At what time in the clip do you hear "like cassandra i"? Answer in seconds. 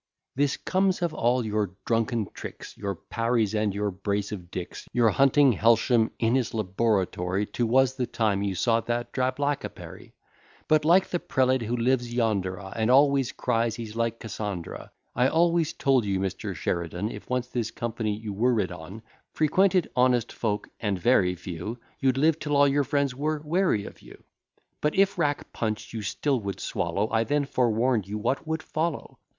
13.95-15.27